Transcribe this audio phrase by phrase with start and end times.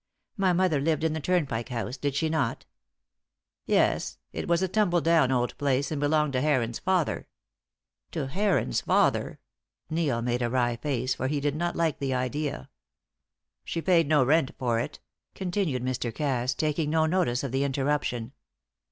[0.35, 2.65] My mother lived in the Turnpike House, did she not?"
[3.67, 7.27] "Yes; it was a tumble down old place, and belonged to Heron's father."
[8.13, 9.37] "To Heron's father?"
[9.91, 12.71] Neil made a wry face, for he did not like the idea.
[13.63, 14.99] "She paid no rent for it,"
[15.35, 16.11] continued Mr.
[16.11, 18.31] Cass, taking no notice of the interruption.